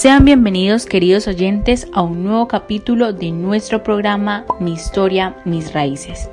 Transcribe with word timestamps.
Sean 0.00 0.24
bienvenidos 0.24 0.86
queridos 0.86 1.28
oyentes 1.28 1.86
a 1.92 2.00
un 2.00 2.24
nuevo 2.24 2.48
capítulo 2.48 3.12
de 3.12 3.32
nuestro 3.32 3.82
programa 3.82 4.46
Mi 4.58 4.72
historia, 4.72 5.36
mis 5.44 5.74
raíces. 5.74 6.30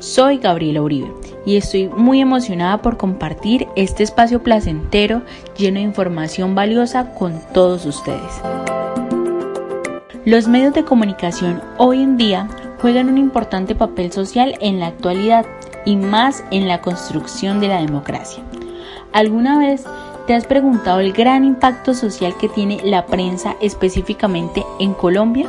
Soy 0.00 0.36
Gabriela 0.36 0.82
Uribe 0.82 1.10
y 1.46 1.56
estoy 1.56 1.88
muy 1.88 2.20
emocionada 2.20 2.82
por 2.82 2.98
compartir 2.98 3.68
este 3.74 4.02
espacio 4.02 4.42
placentero 4.42 5.22
lleno 5.56 5.78
de 5.78 5.86
información 5.86 6.54
valiosa 6.54 7.14
con 7.14 7.40
todos 7.54 7.86
ustedes. 7.86 8.42
Los 10.26 10.46
medios 10.46 10.74
de 10.74 10.84
comunicación 10.84 11.62
hoy 11.78 12.02
en 12.02 12.18
día 12.18 12.50
juegan 12.82 13.08
un 13.08 13.16
importante 13.16 13.74
papel 13.74 14.12
social 14.12 14.58
en 14.60 14.78
la 14.78 14.88
actualidad 14.88 15.46
y 15.86 15.96
más 15.96 16.44
en 16.50 16.68
la 16.68 16.82
construcción 16.82 17.60
de 17.60 17.68
la 17.68 17.80
democracia. 17.80 18.44
¿Alguna 19.14 19.58
vez 19.58 19.86
te 20.26 20.34
has 20.34 20.46
preguntado 20.46 21.00
el 21.00 21.12
gran 21.12 21.44
impacto 21.44 21.94
social 21.94 22.36
que 22.36 22.48
tiene 22.48 22.80
la 22.82 23.06
prensa 23.06 23.56
específicamente 23.60 24.64
en 24.80 24.92
Colombia? 24.92 25.48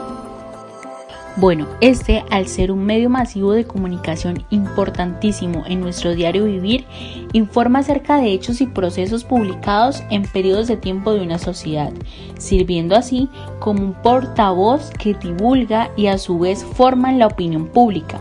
Bueno, 1.35 1.67
este 1.81 2.23
al 2.29 2.47
ser 2.47 2.71
un 2.71 2.83
medio 2.83 3.09
masivo 3.09 3.53
de 3.53 3.65
comunicación 3.65 4.43
importantísimo 4.49 5.63
en 5.67 5.81
nuestro 5.81 6.15
diario 6.15 6.45
vivir, 6.45 6.85
informa 7.33 7.79
acerca 7.79 8.17
de 8.17 8.31
hechos 8.31 8.61
y 8.61 8.67
procesos 8.67 9.23
publicados 9.23 10.03
en 10.09 10.23
periodos 10.23 10.67
de 10.67 10.77
tiempo 10.77 11.13
de 11.13 11.21
una 11.21 11.37
sociedad, 11.37 11.91
sirviendo 12.37 12.95
así 12.95 13.29
como 13.59 13.83
un 13.83 13.93
portavoz 13.93 14.89
que 14.91 15.13
divulga 15.13 15.91
y 15.95 16.07
a 16.07 16.17
su 16.17 16.39
vez 16.39 16.63
forman 16.63 17.19
la 17.19 17.27
opinión 17.27 17.67
pública. 17.67 18.19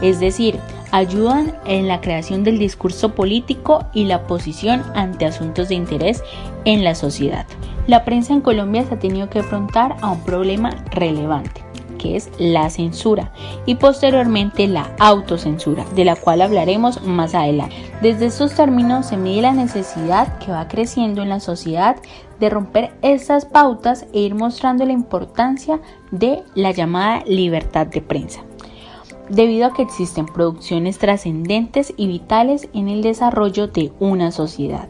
Es 0.00 0.20
decir, 0.20 0.58
ayudan 0.90 1.54
en 1.64 1.88
la 1.88 2.00
creación 2.00 2.44
del 2.44 2.58
discurso 2.58 3.14
político 3.14 3.86
y 3.92 4.04
la 4.04 4.26
posición 4.26 4.82
ante 4.94 5.26
asuntos 5.26 5.68
de 5.68 5.74
interés 5.74 6.22
en 6.64 6.84
la 6.84 6.94
sociedad. 6.94 7.46
La 7.86 8.04
prensa 8.04 8.32
en 8.32 8.40
Colombia 8.40 8.84
se 8.84 8.94
ha 8.94 8.98
tenido 8.98 9.30
que 9.30 9.40
afrontar 9.40 9.96
a 10.02 10.10
un 10.10 10.20
problema 10.20 10.70
relevante 10.90 11.68
que 11.98 12.16
es 12.16 12.30
la 12.38 12.70
censura 12.70 13.32
y 13.66 13.74
posteriormente 13.74 14.68
la 14.68 14.92
autocensura, 15.00 15.84
de 15.96 16.04
la 16.04 16.16
cual 16.16 16.40
hablaremos 16.40 17.02
más 17.02 17.34
adelante. 17.34 17.74
Desde 18.00 18.26
estos 18.26 18.54
términos 18.54 19.06
se 19.06 19.16
mide 19.16 19.42
la 19.42 19.52
necesidad 19.52 20.38
que 20.38 20.52
va 20.52 20.68
creciendo 20.68 21.22
en 21.22 21.28
la 21.28 21.40
sociedad 21.40 21.96
de 22.38 22.50
romper 22.50 22.92
estas 23.02 23.44
pautas 23.44 24.06
e 24.14 24.20
ir 24.20 24.36
mostrando 24.36 24.86
la 24.86 24.92
importancia 24.92 25.80
de 26.12 26.44
la 26.54 26.70
llamada 26.70 27.24
libertad 27.26 27.88
de 27.88 28.00
prensa 28.00 28.47
debido 29.28 29.66
a 29.66 29.72
que 29.72 29.82
existen 29.82 30.26
producciones 30.26 30.98
trascendentes 30.98 31.92
y 31.96 32.06
vitales 32.06 32.68
en 32.72 32.88
el 32.88 33.02
desarrollo 33.02 33.68
de 33.68 33.92
una 34.00 34.30
sociedad. 34.30 34.88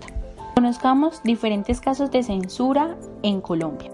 Conozcamos 0.55 1.22
diferentes 1.22 1.81
casos 1.81 2.11
de 2.11 2.22
censura 2.22 2.97
en 3.22 3.41
Colombia. 3.41 3.91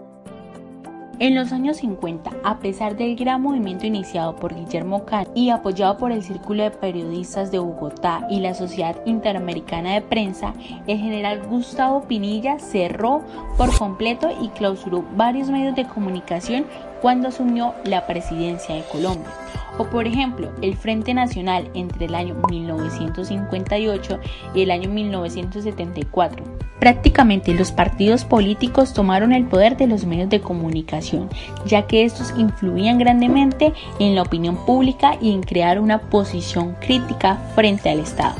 En 1.20 1.36
los 1.36 1.52
años 1.52 1.76
50, 1.76 2.30
a 2.42 2.58
pesar 2.58 2.96
del 2.96 3.14
gran 3.14 3.40
movimiento 3.40 3.86
iniciado 3.86 4.34
por 4.34 4.52
Guillermo 4.52 5.04
Can 5.04 5.28
y 5.32 5.50
apoyado 5.50 5.96
por 5.96 6.10
el 6.10 6.24
Círculo 6.24 6.64
de 6.64 6.72
Periodistas 6.72 7.52
de 7.52 7.60
Bogotá 7.60 8.26
y 8.28 8.40
la 8.40 8.52
Sociedad 8.52 8.96
Interamericana 9.04 9.94
de 9.94 10.00
Prensa, 10.00 10.54
el 10.88 10.98
general 10.98 11.46
Gustavo 11.46 12.02
Pinilla 12.02 12.58
cerró 12.58 13.20
por 13.56 13.76
completo 13.78 14.28
y 14.42 14.48
clausuró 14.48 15.04
varios 15.16 15.50
medios 15.50 15.76
de 15.76 15.86
comunicación 15.86 16.66
cuando 17.00 17.28
asumió 17.28 17.74
la 17.84 18.06
presidencia 18.08 18.74
de 18.74 18.82
Colombia 18.90 19.30
o 19.78 19.84
por 19.84 20.06
ejemplo 20.06 20.50
el 20.62 20.76
Frente 20.76 21.14
Nacional 21.14 21.70
entre 21.74 22.06
el 22.06 22.14
año 22.14 22.36
1958 22.48 24.18
y 24.54 24.62
el 24.62 24.70
año 24.70 24.90
1974. 24.90 26.44
Prácticamente 26.78 27.54
los 27.54 27.72
partidos 27.72 28.24
políticos 28.24 28.92
tomaron 28.92 29.32
el 29.32 29.46
poder 29.46 29.76
de 29.76 29.86
los 29.86 30.04
medios 30.04 30.28
de 30.28 30.40
comunicación, 30.40 31.30
ya 31.66 31.86
que 31.86 32.04
estos 32.04 32.34
influían 32.36 32.98
grandemente 32.98 33.72
en 33.98 34.14
la 34.14 34.22
opinión 34.22 34.56
pública 34.66 35.16
y 35.20 35.32
en 35.32 35.42
crear 35.42 35.80
una 35.80 35.98
posición 35.98 36.76
crítica 36.80 37.38
frente 37.54 37.90
al 37.90 38.00
Estado. 38.00 38.36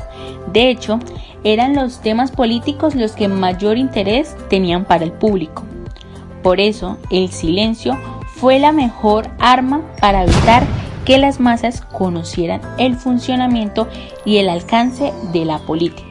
De 0.51 0.69
hecho, 0.69 0.99
eran 1.43 1.75
los 1.75 2.01
temas 2.01 2.31
políticos 2.31 2.95
los 2.95 3.13
que 3.13 3.27
mayor 3.27 3.77
interés 3.77 4.35
tenían 4.49 4.85
para 4.85 5.05
el 5.05 5.11
público. 5.11 5.63
Por 6.43 6.59
eso, 6.59 6.97
el 7.09 7.29
silencio 7.29 7.97
fue 8.35 8.59
la 8.59 8.71
mejor 8.71 9.29
arma 9.39 9.81
para 9.99 10.23
evitar 10.23 10.63
que 11.05 11.17
las 11.17 11.39
masas 11.39 11.81
conocieran 11.81 12.61
el 12.77 12.95
funcionamiento 12.95 13.87
y 14.25 14.37
el 14.37 14.49
alcance 14.49 15.13
de 15.31 15.45
la 15.45 15.59
política. 15.59 16.07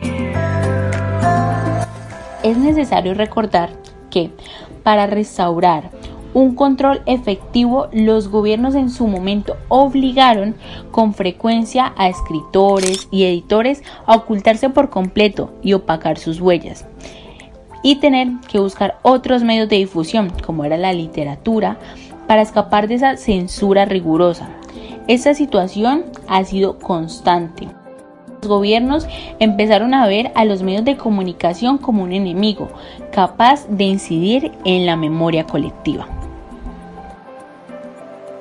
Es 2.43 2.57
necesario 2.57 3.15
recordar 3.15 3.71
que 4.11 4.31
para 4.83 5.07
restaurar 5.07 5.91
un 6.35 6.57
control 6.57 7.01
efectivo, 7.07 7.89
los 7.93 8.29
gobiernos 8.29 8.75
en 8.75 8.91
su 8.91 9.07
momento 9.07 9.57
obligaron 9.69 10.57
con 10.91 11.15
frecuencia 11.15 11.95
a 11.97 12.09
escritores 12.09 13.09
y 13.11 13.25
editores 13.25 13.83
a 14.05 14.17
ocultarse 14.17 14.69
por 14.69 14.91
completo 14.91 15.53
y 15.63 15.75
opacar 15.75 16.19
sus 16.19 16.41
huellas 16.41 16.87
y 17.85 17.97
tener 17.97 18.29
que 18.49 18.59
buscar 18.59 18.99
otros 19.03 19.45
medios 19.45 19.69
de 19.69 19.77
difusión, 19.77 20.33
como 20.45 20.65
era 20.65 20.77
la 20.77 20.93
literatura, 20.93 21.79
para 22.27 22.43
escapar 22.43 22.89
de 22.89 22.95
esa 22.95 23.17
censura 23.17 23.85
rigurosa. 23.85 24.49
Esta 25.07 25.35
situación 25.35 26.05
ha 26.29 26.45
sido 26.45 26.79
constante. 26.79 27.69
Los 28.41 28.49
gobiernos 28.49 29.07
empezaron 29.39 29.93
a 29.93 30.07
ver 30.07 30.33
a 30.35 30.47
los 30.47 30.63
medios 30.63 30.85
de 30.85 30.97
comunicación 30.97 31.77
como 31.77 32.03
un 32.03 32.13
enemigo, 32.13 32.69
capaz 33.13 33.67
de 33.69 33.85
incidir 33.85 34.53
en 34.65 34.87
la 34.87 34.97
memoria 34.97 35.45
colectiva. 35.45 36.07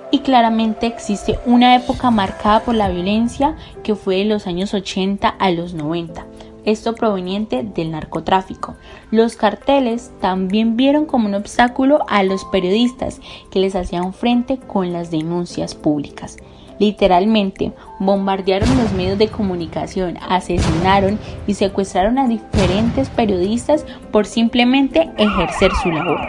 Y 0.10 0.20
claramente 0.20 0.86
existe 0.86 1.38
una 1.46 1.76
época 1.76 2.12
marcada 2.12 2.62
por 2.62 2.76
la 2.76 2.88
violencia 2.88 3.58
que 3.84 3.96
fue 3.96 4.18
de 4.18 4.26
los 4.26 4.48
años 4.48 4.74
80 4.74 5.28
a 5.28 5.52
los 5.52 5.74
90, 5.74 6.26
esto 6.66 6.96
proveniente 6.96 7.64
del 7.64 7.92
narcotráfico. 7.92 8.76
Los 9.12 9.36
carteles 9.36 10.12
también 10.22 10.78
vieron 10.78 11.06
como 11.06 11.28
un 11.28 11.36
obstáculo 11.36 12.00
a 12.08 12.24
los 12.24 12.46
periodistas 12.46 13.20
que 13.52 13.60
les 13.60 13.76
hacían 13.76 14.14
frente 14.14 14.58
con 14.58 14.94
las 14.94 15.12
denuncias 15.12 15.76
públicas. 15.76 16.38
Literalmente, 16.80 17.72
bombardearon 18.00 18.78
los 18.78 18.92
medios 18.94 19.18
de 19.18 19.28
comunicación, 19.28 20.18
asesinaron 20.28 21.20
y 21.48 21.54
secuestraron 21.54 22.18
a 22.18 22.28
diferentes 22.28 23.10
periodistas 23.10 23.86
por 24.12 24.26
simplemente 24.26 25.12
ejercer 25.18 25.72
su 25.82 25.92
labor. 25.92 26.20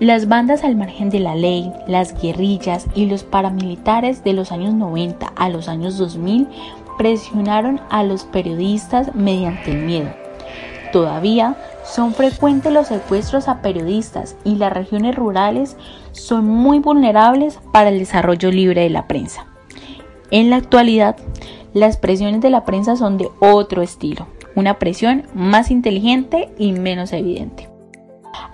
Las 0.00 0.28
bandas 0.28 0.64
al 0.64 0.76
margen 0.76 1.08
de 1.08 1.20
la 1.20 1.36
ley, 1.36 1.72
las 1.86 2.20
guerrillas 2.20 2.86
y 2.96 3.06
los 3.06 3.22
paramilitares 3.22 4.24
de 4.24 4.32
los 4.32 4.50
años 4.50 4.74
90 4.74 5.32
a 5.36 5.48
los 5.48 5.68
años 5.68 5.98
2000 5.98 6.48
presionaron 6.96 7.80
a 7.90 8.02
los 8.02 8.24
periodistas 8.24 9.14
mediante 9.14 9.72
el 9.72 9.78
miedo. 9.78 10.10
Todavía 10.92 11.56
son 11.84 12.14
frecuentes 12.14 12.72
los 12.72 12.88
secuestros 12.88 13.48
a 13.48 13.60
periodistas 13.60 14.36
y 14.44 14.56
las 14.56 14.72
regiones 14.72 15.16
rurales 15.16 15.76
son 16.12 16.46
muy 16.46 16.78
vulnerables 16.78 17.58
para 17.72 17.90
el 17.90 17.98
desarrollo 17.98 18.50
libre 18.50 18.82
de 18.82 18.90
la 18.90 19.08
prensa. 19.08 19.46
En 20.30 20.50
la 20.50 20.56
actualidad, 20.56 21.16
las 21.72 21.96
presiones 21.96 22.40
de 22.40 22.50
la 22.50 22.64
prensa 22.64 22.96
son 22.96 23.18
de 23.18 23.28
otro 23.40 23.82
estilo, 23.82 24.28
una 24.54 24.78
presión 24.78 25.26
más 25.34 25.70
inteligente 25.70 26.50
y 26.58 26.72
menos 26.72 27.12
evidente. 27.12 27.73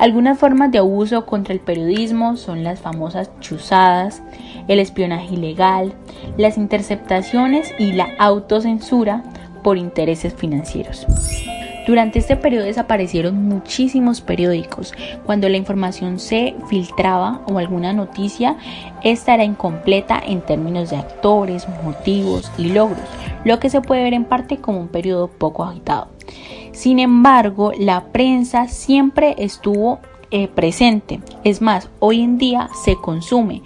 Algunas 0.00 0.38
formas 0.38 0.72
de 0.72 0.78
abuso 0.78 1.26
contra 1.26 1.52
el 1.52 1.60
periodismo 1.60 2.38
son 2.38 2.64
las 2.64 2.80
famosas 2.80 3.30
chuzadas, 3.40 4.22
el 4.66 4.80
espionaje 4.80 5.34
ilegal, 5.34 5.92
las 6.38 6.56
interceptaciones 6.56 7.74
y 7.78 7.92
la 7.92 8.08
autocensura 8.18 9.22
por 9.62 9.76
intereses 9.76 10.32
financieros. 10.32 11.06
Durante 11.86 12.18
este 12.18 12.36
periodo 12.36 12.64
desaparecieron 12.64 13.46
muchísimos 13.46 14.22
periódicos. 14.22 14.94
Cuando 15.26 15.50
la 15.50 15.58
información 15.58 16.18
se 16.18 16.54
filtraba 16.70 17.42
o 17.52 17.58
alguna 17.58 17.92
noticia, 17.92 18.56
esta 19.02 19.34
era 19.34 19.44
incompleta 19.44 20.18
en 20.24 20.40
términos 20.40 20.88
de 20.88 20.96
actores, 20.96 21.66
motivos 21.84 22.50
y 22.56 22.72
logros, 22.72 23.04
lo 23.44 23.60
que 23.60 23.68
se 23.68 23.82
puede 23.82 24.04
ver 24.04 24.14
en 24.14 24.24
parte 24.24 24.56
como 24.56 24.80
un 24.80 24.88
periodo 24.88 25.28
poco 25.28 25.62
agitado. 25.62 26.08
Sin 26.72 26.98
embargo, 26.98 27.72
la 27.78 28.04
prensa 28.12 28.68
siempre 28.68 29.34
estuvo 29.38 30.00
eh, 30.30 30.48
presente. 30.48 31.20
Es 31.44 31.60
más, 31.60 31.90
hoy 31.98 32.20
en 32.22 32.38
día 32.38 32.68
se 32.84 32.96
consume 32.96 33.62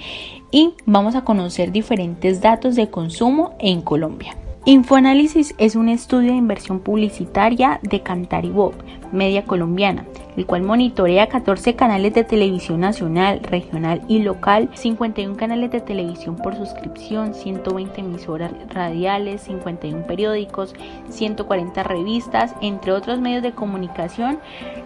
y 0.50 0.74
vamos 0.86 1.14
a 1.14 1.24
conocer 1.24 1.72
diferentes 1.72 2.40
datos 2.40 2.74
de 2.76 2.88
consumo 2.88 3.54
en 3.58 3.82
Colombia. 3.82 4.36
Infoanálisis 4.66 5.54
es 5.58 5.76
un 5.76 5.90
estudio 5.90 6.30
de 6.30 6.38
inversión 6.38 6.80
publicitaria 6.80 7.80
de 7.82 8.00
Cantaribop, 8.00 8.72
media 9.12 9.44
colombiana, 9.44 10.06
el 10.38 10.46
cual 10.46 10.62
monitorea 10.62 11.28
14 11.28 11.76
canales 11.76 12.14
de 12.14 12.24
televisión 12.24 12.80
nacional, 12.80 13.40
regional 13.42 14.00
y 14.08 14.20
local, 14.20 14.70
51 14.72 15.36
canales 15.36 15.70
de 15.70 15.82
televisión 15.82 16.36
por 16.36 16.56
suscripción, 16.56 17.34
120 17.34 18.00
emisoras 18.00 18.52
radiales, 18.70 19.42
51 19.42 20.06
periódicos, 20.06 20.74
140 21.10 21.82
revistas, 21.82 22.54
entre 22.62 22.92
otros 22.92 23.20
medios 23.20 23.42
de 23.42 23.52
comunicación, 23.52 24.38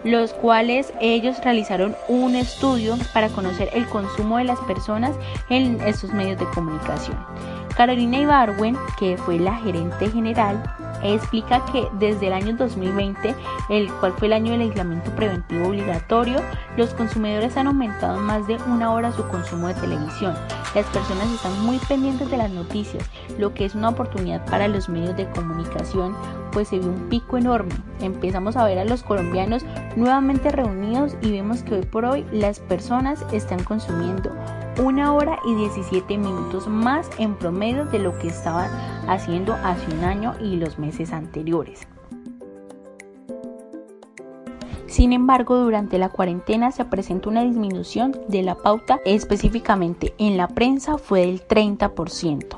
los 0.03 0.33
cuales 0.33 0.91
ellos 0.99 1.37
realizaron 1.41 1.95
un 2.09 2.35
estudio 2.35 2.97
para 3.13 3.29
conocer 3.29 3.69
el 3.73 3.87
consumo 3.87 4.39
de 4.39 4.43
las 4.43 4.59
personas 4.59 5.15
en 5.49 5.79
estos 5.79 6.11
medios 6.11 6.37
de 6.37 6.47
comunicación. 6.47 7.15
Carolina 7.79 8.19
Ibarwen, 8.19 8.75
que 8.97 9.15
fue 9.15 9.39
la 9.39 9.55
gerente 9.55 10.09
general, 10.11 10.61
explica 11.01 11.63
que 11.71 11.87
desde 11.93 12.27
el 12.27 12.33
año 12.33 12.57
2020, 12.57 13.33
el 13.69 13.89
cual 14.01 14.11
fue 14.17 14.27
el 14.27 14.33
año 14.33 14.51
del 14.51 14.63
aislamiento 14.63 15.09
preventivo 15.11 15.69
obligatorio, 15.69 16.41
los 16.75 16.93
consumidores 16.93 17.55
han 17.55 17.67
aumentado 17.67 18.19
más 18.19 18.45
de 18.47 18.57
una 18.67 18.91
hora 18.91 19.13
su 19.13 19.25
consumo 19.29 19.69
de 19.69 19.75
televisión. 19.75 20.35
Las 20.75 20.85
personas 20.87 21.31
están 21.31 21.57
muy 21.61 21.77
pendientes 21.77 22.29
de 22.29 22.35
las 22.35 22.51
noticias, 22.51 23.09
lo 23.37 23.53
que 23.53 23.63
es 23.63 23.75
una 23.75 23.87
oportunidad 23.87 24.45
para 24.47 24.67
los 24.67 24.89
medios 24.89 25.15
de 25.15 25.29
comunicación, 25.29 26.17
pues 26.51 26.67
se 26.67 26.79
vio 26.79 26.89
un 26.89 27.07
pico 27.07 27.37
enorme. 27.37 27.75
Empezamos 28.01 28.57
a 28.57 28.65
ver 28.65 28.79
a 28.79 28.83
los 28.83 29.03
colombianos 29.03 29.63
nuevamente 29.95 30.49
reunidos 30.49 31.15
y 31.21 31.31
vemos 31.31 31.63
que 31.63 31.75
hoy 31.75 31.85
por 31.85 32.03
hoy 32.03 32.25
las 32.33 32.59
personas 32.59 33.25
están 33.31 33.63
consumiendo 33.63 34.35
una 34.79 35.13
hora 35.13 35.39
y 35.45 35.55
17 35.55 36.17
minutos 36.17 36.67
más 36.67 37.09
en 37.17 37.35
promedio 37.35 37.85
de 37.85 37.99
lo 37.99 38.17
que 38.17 38.29
estaban 38.29 38.69
haciendo 39.07 39.53
hace 39.53 39.93
un 39.93 40.03
año 40.03 40.35
y 40.41 40.55
los 40.55 40.79
meses 40.79 41.11
anteriores. 41.11 41.87
Sin 44.87 45.13
embargo, 45.13 45.57
durante 45.57 45.97
la 45.97 46.09
cuarentena 46.09 46.71
se 46.71 46.83
presenta 46.85 47.29
una 47.29 47.43
disminución 47.43 48.15
de 48.27 48.41
la 48.41 48.55
pauta, 48.55 48.99
específicamente 49.05 50.13
en 50.17 50.35
la 50.35 50.47
prensa 50.47 50.97
fue 50.97 51.21
del 51.21 51.47
30%. 51.47 52.57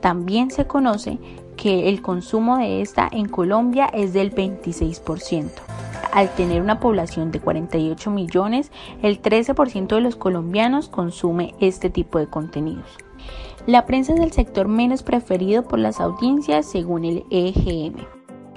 También 0.00 0.50
se 0.50 0.66
conoce 0.66 1.18
que 1.56 1.88
el 1.88 2.02
consumo 2.02 2.58
de 2.58 2.80
esta 2.80 3.08
en 3.10 3.28
Colombia 3.28 3.86
es 3.92 4.12
del 4.12 4.34
26% 4.34 5.48
al 6.12 6.34
tener 6.34 6.60
una 6.62 6.80
población 6.80 7.30
de 7.30 7.38
48 7.40 8.10
millones, 8.10 8.72
el 9.02 9.22
13% 9.22 9.86
de 9.86 10.00
los 10.00 10.16
colombianos 10.16 10.88
consume 10.88 11.54
este 11.60 11.90
tipo 11.90 12.18
de 12.18 12.26
contenidos. 12.26 12.96
La 13.66 13.84
prensa 13.86 14.14
es 14.14 14.20
el 14.20 14.32
sector 14.32 14.68
menos 14.68 15.02
preferido 15.02 15.64
por 15.64 15.78
las 15.78 16.00
audiencias 16.00 16.64
según 16.66 17.04
el 17.04 17.24
EGM. 17.30 17.96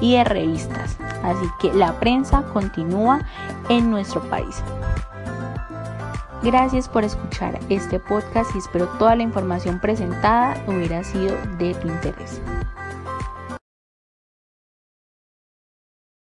y 0.01 0.13
de 0.13 0.23
revistas. 0.23 0.97
Así 1.23 1.45
que 1.59 1.73
la 1.73 1.99
prensa 1.99 2.43
continúa 2.53 3.21
en 3.69 3.89
nuestro 3.89 4.21
país. 4.29 4.63
Gracias 6.45 6.87
por 6.87 7.03
escuchar 7.03 7.59
este 7.69 7.99
podcast 7.99 8.53
y 8.53 8.59
espero 8.59 8.87
toda 8.99 9.15
la 9.15 9.23
información 9.23 9.79
presentada 9.79 10.63
hubiera 10.67 11.03
sido 11.03 11.35
de 11.57 11.73
tu 11.73 11.87
interés. 11.87 12.39